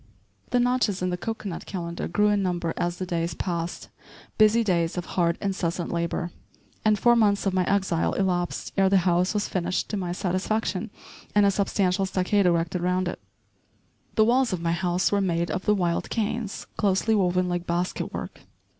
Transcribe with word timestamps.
* 0.27 0.49
The 0.49 0.59
notches 0.59 1.03
in 1.03 1.11
the 1.11 1.15
cocoanut 1.15 1.67
calendar 1.67 2.07
grew 2.07 2.29
in 2.29 2.41
number 2.41 2.73
as 2.75 2.97
the 2.97 3.05
days 3.05 3.35
passed, 3.35 3.89
busy 4.35 4.63
days 4.63 4.97
of 4.97 5.05
hard, 5.13 5.37
incessant 5.39 5.91
labor, 5.91 6.31
and 6.83 6.97
four 6.97 7.15
months 7.15 7.45
of 7.45 7.53
my 7.53 7.65
exile 7.65 8.13
elapsed 8.13 8.73
ere 8.77 8.89
the 8.89 8.97
house 9.05 9.35
was 9.35 9.47
finished 9.47 9.89
to 9.91 9.97
my 9.97 10.11
satisfaction 10.11 10.89
and 11.35 11.45
a 11.45 11.51
substantial 11.51 12.07
stockade 12.07 12.47
erected 12.47 12.81
around 12.81 13.07
it. 13.07 13.19
The 14.15 14.25
walls 14.25 14.51
of 14.51 14.59
my 14.59 14.71
house 14.71 15.11
were 15.11 15.21
made 15.21 15.51
of 15.51 15.65
the 15.65 15.75
wild 15.75 16.09
canes 16.09 16.65
closely 16.77 17.13
woven 17.13 17.47
like 17.47 17.67
basket 17.67 18.11
work. 18.11 18.41